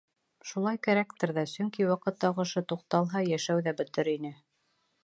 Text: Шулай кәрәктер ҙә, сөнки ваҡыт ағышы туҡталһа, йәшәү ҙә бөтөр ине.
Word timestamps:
Шулай 0.51 0.79
кәрәктер 0.87 1.33
ҙә, 1.39 1.43
сөнки 1.51 1.87
ваҡыт 1.91 2.27
ағышы 2.31 2.65
туҡталһа, 2.73 3.23
йәшәү 3.35 3.65
ҙә 3.71 3.77
бөтөр 3.85 4.13
ине. 4.17 4.35